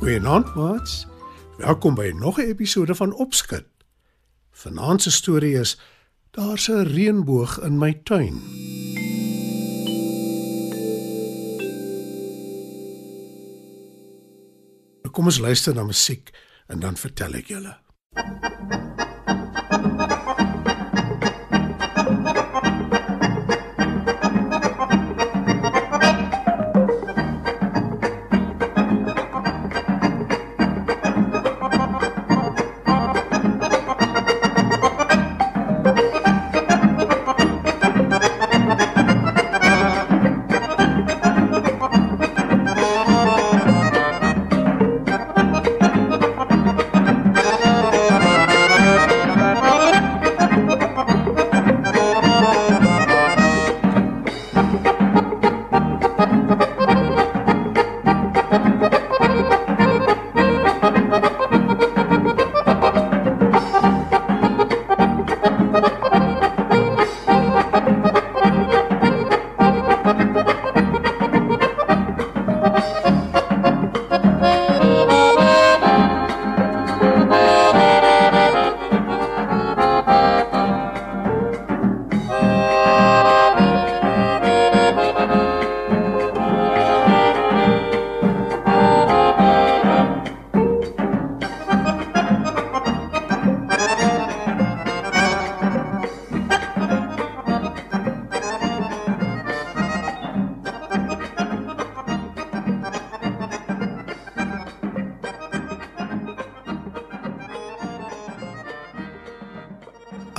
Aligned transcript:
Goeienaand, 0.00 0.54
maats. 0.54 1.06
Welkom 1.56 1.94
by 1.94 2.12
nog 2.16 2.38
'n 2.38 2.48
episode 2.48 2.94
van 2.94 3.12
Opskud. 3.14 3.66
Vanaand 4.50 5.02
se 5.02 5.10
storie 5.10 5.58
is 5.58 5.80
Daar's 6.30 6.68
'n 6.68 6.82
reënboog 6.82 7.60
in 7.62 7.78
my 7.78 8.00
tuin. 8.02 8.40
Kom 15.10 15.24
ons 15.24 15.38
luister 15.38 15.74
na 15.74 15.82
musiek 15.82 16.30
en 16.66 16.80
dan 16.80 16.96
vertel 16.96 17.32
ek 17.32 17.46
julle. 17.46 17.76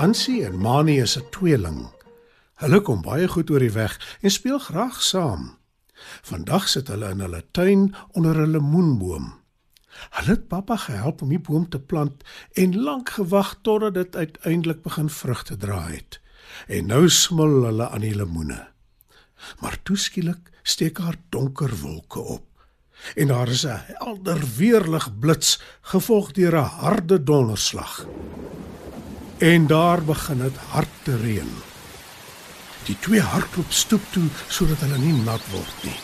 Ansie 0.02 0.46
en 0.46 0.58
Mani 0.58 0.96
is 1.02 1.18
'n 1.18 1.30
tweeling. 1.30 1.82
Hulle 2.62 2.80
kom 2.82 3.02
baie 3.02 3.28
goed 3.28 3.50
oor 3.50 3.60
die 3.60 3.72
weg 3.72 4.18
en 4.22 4.32
speel 4.32 4.60
graag 4.60 5.02
saam. 5.02 5.58
Vandag 6.22 6.70
sit 6.70 6.88
hulle 6.88 7.10
in 7.10 7.20
hulle 7.20 7.44
tuin 7.52 7.96
onder 8.12 8.36
'n 8.42 8.52
lemoenboom. 8.52 9.28
Hulle 10.10 10.30
het 10.30 10.48
pappa 10.48 10.76
gehelp 10.76 11.22
om 11.22 11.30
die 11.30 11.40
boom 11.40 11.70
te 11.70 11.80
plant 11.80 12.24
en 12.54 12.82
lank 12.82 13.10
gewag 13.10 13.60
totdat 13.62 13.94
dit 13.94 14.16
uiteindelik 14.16 14.82
begin 14.82 15.10
vrugte 15.10 15.58
dra 15.58 15.88
het. 15.88 16.20
En 16.68 16.86
nou 16.86 17.10
smil 17.10 17.64
hulle 17.64 17.90
aan 17.90 18.02
die 18.02 18.16
lemoene. 18.16 18.68
Maar 19.60 19.78
toe 19.84 19.98
skielik 19.98 20.50
steek 20.64 20.98
haar 20.98 21.18
donker 21.30 21.78
wolke 21.82 22.20
op. 22.20 22.46
En 23.16 23.28
daar 23.28 23.48
is 23.48 23.66
'n 23.66 23.84
helder 23.86 24.42
weerlig 24.58 25.20
blits 25.20 25.62
gevolg 25.82 26.32
deur 26.32 26.56
'n 26.56 26.74
harde 26.82 27.24
donderslag. 27.24 28.08
En 29.42 29.68
daar 29.68 30.04
begin 30.04 30.38
dit 30.38 30.58
hard 30.58 30.90
te 31.04 31.18
reën. 31.18 31.50
Die 32.86 32.98
twee 33.00 33.22
hardloop 33.22 33.72
stoep 33.74 34.04
toe 34.14 34.28
sodat 34.48 34.84
hulle 34.86 34.98
nie 35.02 35.16
nat 35.26 35.42
word 35.50 35.86
nie. 35.88 35.98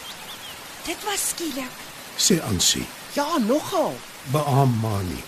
Dit 0.87 1.03
was 1.05 1.27
skielik. 1.29 1.75
Sê 2.17 2.39
Ansie, 2.49 2.85
Ja, 3.13 3.37
nogal. 3.37 3.93
beamoen 4.31 4.79
Mani. 4.79 5.21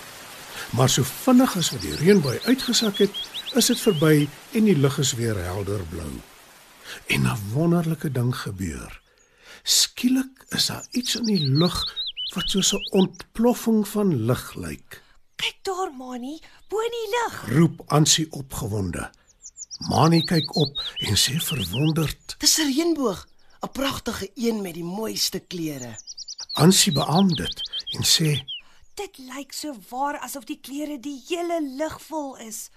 Maar 0.70 0.88
so 0.88 1.02
vinnig 1.02 1.56
as 1.56 1.70
wat 1.70 1.80
die 1.86 1.94
reënbui 1.96 2.38
uitgesak 2.44 2.98
het, 2.98 3.14
is 3.54 3.66
dit 3.66 3.80
verby 3.80 4.28
en 4.52 4.64
die 4.64 4.76
lug 4.78 4.98
is 4.98 5.14
weer 5.14 5.38
helder 5.44 5.82
blou. 5.90 6.10
En 7.06 7.22
'n 7.30 7.38
wonderlike 7.52 8.10
ding 8.12 8.34
gebeur. 8.36 9.00
Skielik 9.62 10.44
is 10.48 10.66
daar 10.66 10.86
iets 10.90 11.16
in 11.16 11.24
die 11.24 11.46
lug 11.46 11.78
wat 12.34 12.48
soos 12.50 12.72
'n 12.74 12.88
ontploffing 12.90 13.88
van 13.88 14.24
lig 14.24 14.54
lyk. 14.54 15.02
Kyk 15.40 15.58
daar, 15.64 15.92
Mani, 15.96 16.38
bo 16.68 16.80
in 16.84 16.92
die 16.92 17.08
lug. 17.14 17.36
Roep 17.48 17.80
Ansie 17.96 18.26
opgewonde. 18.36 19.06
Mani 19.88 20.20
kyk 20.28 20.54
op 20.56 20.82
en 21.08 21.16
sê 21.16 21.38
verwonderd. 21.40 22.34
Dis 22.38 22.58
'n 22.58 22.68
reënboog, 22.68 23.20
'n 23.64 23.72
pragtige 23.72 24.30
een 24.34 24.60
met 24.62 24.74
die 24.74 24.84
mooiste 24.84 25.38
kleure. 25.38 25.96
Ansie 26.52 26.92
beamoen 26.92 27.34
dit 27.34 27.56
en 27.96 28.04
sê: 28.04 28.30
Dit 28.94 29.18
lyk 29.18 29.52
so 29.52 29.74
waar 29.88 30.18
asof 30.18 30.44
die 30.44 30.60
kleure 30.60 31.00
die 31.00 31.24
hele 31.28 31.58
lug 31.78 32.00
vol 32.02 32.36
is. 32.36 32.68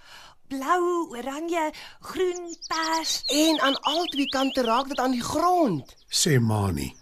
Blou, 0.47 1.09
oranje, 1.09 1.73
groen, 1.99 2.57
pers. 2.67 3.23
En 3.25 3.59
aan 3.59 3.81
al 3.81 4.05
twee 4.05 4.29
kante 4.29 4.61
raak 4.61 4.87
dit 4.87 4.99
aan 4.99 5.11
die 5.11 5.23
grond. 5.23 5.95
"Sê 6.07 6.39
Mani." 6.39 6.95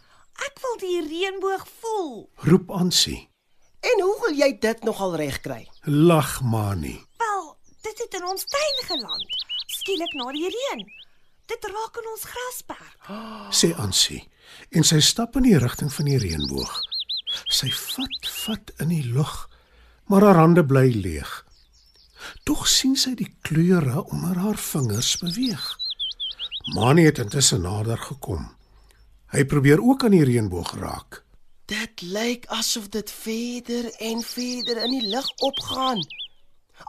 Ek 0.48 0.58
wil 0.62 0.78
die 0.78 1.08
reënboog 1.08 1.68
voel. 1.80 2.30
Roep 2.36 2.70
Ansie. 2.72 3.31
En 3.81 4.02
hoe 4.02 4.18
wil 4.25 4.36
jy 4.38 4.52
dit 4.62 4.84
nogal 4.84 5.16
regkry? 5.16 5.64
Lag 5.84 6.42
Mani. 6.42 6.96
Wel, 7.18 7.46
dit 7.81 8.03
het 8.03 8.14
in 8.19 8.25
ons 8.30 8.46
tuin 8.46 8.81
geland. 8.86 9.38
Skielik 9.66 10.14
na 10.14 10.31
die 10.36 10.50
reën. 10.53 10.84
Dit 11.50 11.66
raak 11.66 11.97
in 11.97 12.09
ons 12.12 12.25
grasperk. 12.30 13.09
sê 13.52 13.74
Ansie 13.75 14.22
en 14.72 14.86
sy 14.88 15.00
stap 15.03 15.36
in 15.40 15.47
die 15.47 15.58
rigting 15.59 15.90
van 15.94 16.08
die 16.08 16.19
reënboog. 16.22 16.72
Sy 17.52 17.72
vat 17.75 18.30
vat 18.44 18.72
in 18.84 18.92
die 18.92 19.03
lug, 19.08 19.34
maar 20.08 20.24
haar 20.28 20.40
hande 20.44 20.63
bly 20.66 20.92
leeg. 20.96 21.31
Tog 22.46 22.68
sien 22.69 22.95
sy 22.95 23.16
die 23.18 23.30
kleure 23.48 24.04
onder 24.04 24.38
haar 24.38 24.60
vingers 24.60 25.18
beweeg. 25.24 25.66
Mani 26.75 27.07
het 27.07 27.19
intussen 27.24 27.63
nader 27.66 27.98
gekom. 27.98 28.51
Hy 29.33 29.44
probeer 29.48 29.81
ook 29.81 30.06
aan 30.06 30.16
die 30.16 30.25
reënboog 30.28 30.75
raak. 30.80 31.24
Dit 32.01 32.09
lyk 32.09 32.45
asof 32.50 32.88
dit 32.89 33.12
verder 33.12 33.86
en 34.01 34.21
verder 34.25 34.83
in 34.83 34.92
die 34.92 35.07
lug 35.09 35.27
opgaan. 35.38 36.00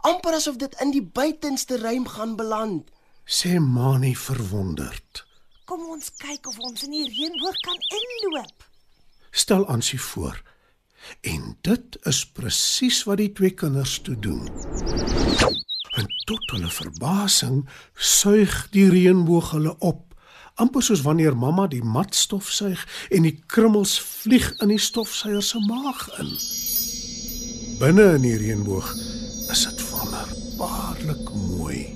amper 0.09 0.33
asof 0.33 0.55
dit 0.57 0.73
in 0.81 0.91
die 0.91 1.03
buitenste 1.03 1.77
ruim 1.77 2.07
gaan 2.07 2.35
beland. 2.35 2.89
Sê 3.25 3.59
Mani 3.59 4.15
verwonderd. 4.15 5.25
Kom 5.69 5.85
ons 5.85 6.09
kyk 6.17 6.47
of 6.49 6.57
ons 6.57 6.83
in 6.87 6.95
die 6.97 7.05
reënboog 7.05 7.59
kan 7.61 7.77
inloop. 7.99 8.65
Stel 9.31 9.67
Ansie 9.67 10.01
voor. 10.01 10.41
En 11.21 11.57
dit 11.61 11.97
is 12.09 12.25
presies 12.25 13.03
wat 13.03 13.21
die 13.21 13.31
twee 13.37 13.53
kinders 13.53 13.99
toe 14.01 14.17
doen. 14.17 14.49
En 15.93 16.09
tot 16.25 16.55
hulle 16.55 16.73
verbasing 16.73 17.67
suig 17.93 18.57
die 18.73 18.89
reënboog 18.89 19.53
hulle 19.59 19.77
op, 19.77 20.12
amper 20.55 20.83
soos 20.85 21.01
wanneer 21.05 21.37
mamma 21.37 21.67
die 21.67 21.83
mat 21.83 22.15
stofsuig 22.15 22.83
en 23.09 23.25
die 23.27 23.37
krummels 23.47 23.99
vlieg 24.01 24.51
in 24.61 24.73
die 24.73 24.81
stofsuier 24.81 25.41
se 25.41 25.59
maag 25.67 26.07
in. 26.19 26.35
Binne 27.79 28.13
in 28.17 28.27
die 28.27 28.37
reënboog 28.37 28.93
is 29.51 29.65
dit 29.65 29.83
mooi. 31.63 31.95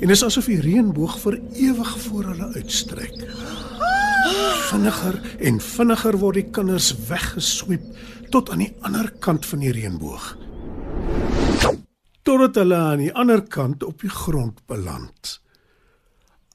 En 0.00 0.10
is 0.10 0.22
asof 0.22 0.46
die 0.50 0.60
reënboog 0.62 1.16
vir 1.22 1.38
ewig 1.58 1.94
voor 2.04 2.30
hulle 2.32 2.50
uitstrek. 2.54 3.16
Vinniger 4.68 5.16
en 5.48 5.60
vinniger 5.64 6.18
word 6.20 6.38
die 6.38 6.50
kinders 6.54 6.92
weggesweep 7.08 7.84
tot 8.34 8.52
aan 8.52 8.62
die 8.66 8.72
ander 8.86 9.10
kant 9.24 9.46
van 9.48 9.64
die 9.64 9.72
reënboog. 9.74 10.30
Totdat 12.22 12.60
hulle 12.60 12.76
aan 12.76 13.04
die 13.06 13.12
ander 13.14 13.42
kant 13.42 13.82
op 13.86 14.04
die 14.04 14.12
grond 14.12 14.60
beland. 14.68 15.38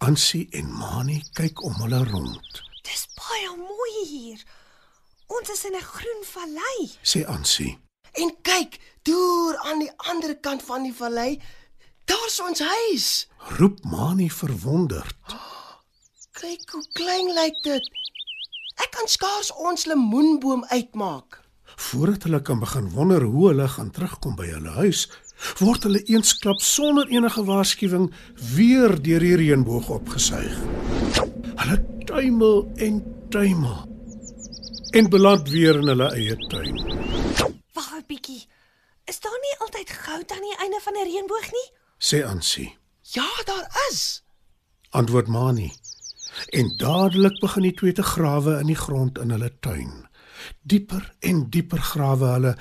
Ansie 0.04 0.50
en 0.52 0.68
Mani 0.68 1.22
kyk 1.38 1.62
om 1.64 1.76
hulle 1.80 2.02
rond. 2.10 2.58
Dis 2.84 3.06
baie 3.16 3.52
mooi 3.56 3.92
hier. 4.10 4.42
Ons 5.32 5.52
is 5.54 5.64
in 5.70 5.78
'n 5.80 5.90
groen 5.96 6.24
vallei. 6.34 6.80
Sê 7.12 7.24
Ansie. 7.26 7.80
En 8.12 8.36
kyk, 8.42 8.80
deur 9.04 9.58
aan 9.58 9.80
die 9.80 9.92
ander 10.10 10.36
kant 10.36 10.64
van 10.64 10.84
die 10.84 10.94
vallei, 10.94 11.42
daar's 12.06 12.40
ons 12.40 12.60
huis. 12.60 13.28
Roep 13.58 13.80
Mani 13.84 14.30
verwonderd. 14.30 15.24
Kyk 16.32 16.70
hoe 16.72 16.88
klein 16.94 17.34
lyk 17.34 17.64
dit. 17.64 17.86
Ek 18.84 18.92
kan 18.92 19.08
skaars 19.08 19.52
ons 19.52 19.86
lemoenboom 19.86 20.66
uitmaak. 20.66 21.40
Voordat 21.76 22.24
hulle 22.24 22.42
kan 22.42 22.60
begin 22.60 22.90
wonder 22.90 23.24
hoe 23.24 23.48
hulle 23.48 23.68
gaan 23.68 23.92
terugkom 23.92 24.36
by 24.36 24.48
hulle 24.52 24.70
huis, 24.70 25.10
word 25.60 25.84
hulle 25.84 26.04
eensklap 26.04 26.62
sonder 26.62 27.07
enige 27.07 27.44
waarskuwing 27.44 28.13
weer 28.56 28.95
deur 29.01 29.19
die 29.19 29.36
reënboog 29.36 29.90
opgesuig. 29.90 30.56
Hulle 31.56 31.78
tuimel 32.06 32.72
en 32.75 33.04
tuimel 33.30 33.92
en 34.94 35.10
beland 35.10 35.50
weer 35.50 35.75
in 35.75 35.88
hulle 35.88 36.10
eie 36.13 36.36
tuin. 36.48 36.78
Wag 37.74 37.90
'n 37.98 38.04
bietjie. 38.07 38.45
Is 39.06 39.19
daar 39.19 39.40
nie 39.42 39.56
altyd 39.60 39.90
goud 39.90 40.31
aan 40.31 40.45
die 40.50 40.57
einde 40.63 40.80
van 40.81 40.94
'n 40.94 41.07
reënboog 41.10 41.51
nie? 41.51 41.68
Sê 41.98 42.25
Ansie. 42.25 42.78
Ja, 43.01 43.30
daar 43.46 43.88
is. 43.89 44.24
Antwoord 44.89 45.28
Mani. 45.28 45.74
En 46.50 46.78
dadelik 46.78 47.39
begin 47.39 47.62
die 47.62 47.74
twee 47.74 47.92
te 47.92 48.04
grawe 48.04 48.60
in 48.60 48.68
die 48.68 48.75
grond 48.75 49.18
in 49.18 49.30
hulle 49.30 49.51
tuin. 49.60 50.07
Dieper 50.62 51.16
en 51.19 51.50
dieper 51.50 51.80
grawe 51.80 52.25
hulle 52.25 52.57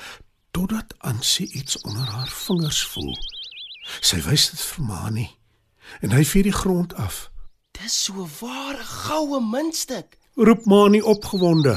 totdat 0.53 0.95
Ansie 0.99 1.53
iets 1.53 1.81
onder 1.81 2.07
haar 2.07 2.29
vingers 2.29 2.83
voel. 2.87 3.17
Sy 4.01 4.21
wys 4.27 4.51
dit 4.51 4.61
vir 4.61 4.85
Mani 4.85 5.29
en 6.01 6.13
hy 6.15 6.23
vee 6.25 6.47
die 6.47 6.55
grond 6.55 6.95
af. 6.95 7.31
Dis 7.77 7.97
so 8.05 8.13
'n 8.25 8.31
ware 8.41 8.85
goue 8.85 9.41
muntstuk. 9.41 10.19
Roep 10.37 10.65
Mani 10.65 11.01
opgewonde. 11.01 11.77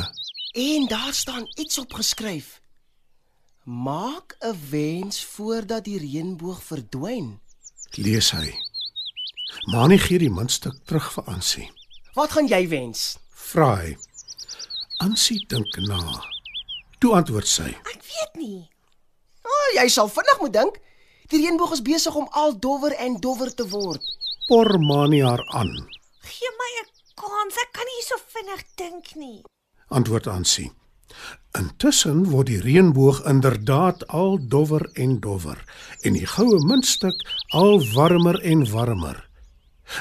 En 0.53 0.87
daar 0.87 1.13
staan 1.13 1.47
iets 1.55 1.77
op 1.77 1.93
geskryf. 1.93 2.61
Maak 3.63 4.35
'n 4.39 4.59
wens 4.69 5.25
voordat 5.25 5.83
die 5.83 5.99
reënboog 5.99 6.63
verdwyn. 6.63 7.39
Lees 7.91 8.31
hy. 8.31 8.53
Mani 9.71 9.97
gee 9.97 10.17
die 10.17 10.29
muntstuk 10.29 10.75
terug 10.85 11.11
vir 11.13 11.23
Ansie. 11.23 11.71
Wat 12.13 12.31
gaan 12.31 12.47
jy 12.47 12.67
wens? 12.67 13.17
Vra 13.29 13.75
hy. 13.75 13.97
Ansie 14.97 15.45
dink 15.47 15.75
na. 15.75 16.34
Toe 16.99 17.13
antwoord 17.15 17.47
sy. 17.47 17.69
Ek 17.91 18.03
weet 18.03 18.39
nie. 18.39 18.61
O, 19.45 19.49
oh, 19.49 19.67
jy 19.79 19.87
sal 19.91 20.09
vinnig 20.11 20.39
moet 20.41 20.53
dink. 20.53 20.79
Die 21.33 21.41
reënboog 21.41 21.73
is 21.75 21.83
besig 21.85 22.15
om 22.15 22.27
al 22.31 22.55
dowwer 22.61 22.93
en 23.01 23.19
dowwer 23.21 23.51
te 23.53 23.65
word. 23.69 24.01
Por 24.47 24.77
Mani 24.79 25.23
haar 25.25 25.41
aan. 25.57 25.73
Gee 26.21 26.51
my 26.59 26.71
'n 26.81 26.89
kans. 27.15 27.57
Ek 27.63 27.71
kan 27.73 27.85
nie 27.85 28.03
so 28.05 28.15
vinnig 28.33 28.63
dink 28.75 29.15
nie. 29.15 29.43
Antwoord 29.89 30.27
Ansie. 30.27 30.71
Intussen 31.55 32.25
word 32.29 32.47
die 32.47 32.61
reënboog 32.61 33.23
inderdaad 33.29 34.07
al 34.07 34.37
dowwer 34.47 34.89
en 34.93 35.19
dowwer 35.19 35.59
en 36.01 36.13
die 36.13 36.25
goue 36.27 36.59
muntstuk 36.65 37.15
al 37.49 37.79
warmer 37.93 38.41
en 38.41 38.65
warmer. 38.71 39.29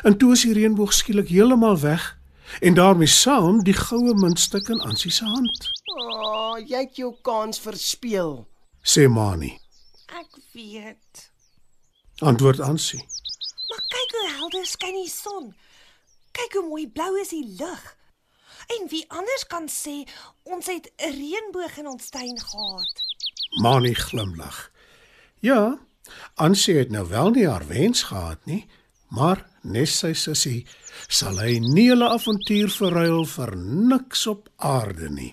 En 0.03 0.17
toe 0.19 0.33
is 0.33 0.43
die 0.43 0.57
reënboog 0.57 0.93
skielik 0.93 1.29
heeltemal 1.29 1.79
weg 1.81 2.19
en 2.61 2.75
daarmee 2.75 3.07
saam 3.07 3.63
die 3.65 3.77
goue 3.77 4.15
muntstuk 4.15 4.69
in 4.69 4.81
Ansie 4.81 5.11
se 5.11 5.25
hand. 5.25 5.71
O, 5.85 6.03
oh, 6.03 6.59
jy 6.59 6.85
het 6.87 6.97
jou 6.97 7.15
kans 7.23 7.61
verspeel. 7.61 8.47
Sê 8.83 9.09
Mani. 9.09 9.55
Ek 10.07 10.39
weet. 10.53 11.31
Antwoord 12.19 12.61
Ansie. 12.61 13.03
Maar 13.69 13.85
kyk 13.89 14.17
hoe 14.17 14.29
helder 14.37 14.67
skyn 14.67 14.99
die 15.01 15.11
son. 15.11 15.55
Kyk 16.35 16.59
hoe 16.59 16.69
mooi 16.69 16.89
blou 16.89 17.15
is 17.21 17.33
die 17.35 17.47
lug. 17.59 17.85
En 18.79 18.87
wie 18.89 19.05
anders 19.09 19.47
kan 19.47 19.69
sê 19.69 20.05
ons 20.43 20.67
het 20.67 20.93
'n 20.97 21.13
reënboog 21.21 21.77
in 21.79 21.87
ons 21.87 22.09
tuin 22.09 22.39
gehad? 22.41 22.95
Mani 23.63 23.95
glimlag. 23.95 24.71
Ja, 25.41 25.79
Ansie 26.35 26.77
het 26.77 26.91
nou 26.91 27.09
wel 27.09 27.31
nie 27.31 27.49
haar 27.49 27.67
wens 27.67 28.03
gehad 28.03 28.45
nie, 28.45 28.67
maar 29.15 29.45
nes 29.65 29.99
sy 30.01 30.13
sussie 30.19 30.65
sal 31.09 31.39
hy 31.43 31.59
nie 31.63 31.89
hulle 31.93 32.11
avontuur 32.17 32.73
verruil 32.79 33.25
vir 33.37 33.57
niks 33.59 34.27
op 34.31 34.51
aarde 34.75 35.11
nie. 35.11 35.33